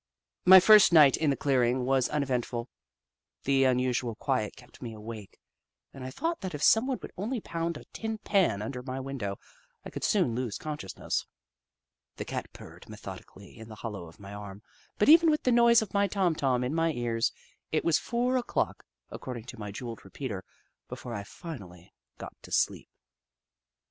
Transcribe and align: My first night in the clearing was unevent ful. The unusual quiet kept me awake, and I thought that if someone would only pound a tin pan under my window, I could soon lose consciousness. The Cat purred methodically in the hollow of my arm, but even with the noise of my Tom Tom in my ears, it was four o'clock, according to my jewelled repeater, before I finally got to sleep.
My 0.45 0.59
first 0.59 0.91
night 0.91 1.15
in 1.15 1.29
the 1.29 1.35
clearing 1.37 1.85
was 1.85 2.09
unevent 2.09 2.43
ful. 2.47 2.67
The 3.43 3.65
unusual 3.65 4.15
quiet 4.15 4.55
kept 4.55 4.81
me 4.81 4.95
awake, 4.95 5.37
and 5.93 6.03
I 6.03 6.09
thought 6.09 6.41
that 6.41 6.55
if 6.55 6.63
someone 6.63 6.97
would 7.03 7.11
only 7.17 7.39
pound 7.39 7.77
a 7.77 7.83
tin 7.93 8.17
pan 8.17 8.63
under 8.63 8.81
my 8.81 8.99
window, 8.99 9.37
I 9.85 9.91
could 9.91 10.03
soon 10.03 10.33
lose 10.33 10.57
consciousness. 10.57 11.27
The 12.15 12.25
Cat 12.25 12.51
purred 12.51 12.89
methodically 12.89 13.55
in 13.55 13.69
the 13.69 13.75
hollow 13.85 14.07
of 14.07 14.19
my 14.19 14.33
arm, 14.33 14.63
but 14.97 15.07
even 15.07 15.29
with 15.29 15.43
the 15.43 15.51
noise 15.51 15.83
of 15.83 15.93
my 15.93 16.07
Tom 16.07 16.33
Tom 16.33 16.63
in 16.63 16.73
my 16.73 16.91
ears, 16.93 17.31
it 17.71 17.85
was 17.85 17.99
four 17.99 18.37
o'clock, 18.37 18.83
according 19.11 19.43
to 19.43 19.59
my 19.59 19.69
jewelled 19.69 20.03
repeater, 20.03 20.43
before 20.87 21.13
I 21.13 21.21
finally 21.23 21.93
got 22.17 22.33
to 22.41 22.51
sleep. 22.51 22.89